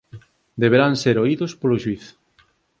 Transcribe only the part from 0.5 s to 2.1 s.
Deberán ser oídos polo xuíz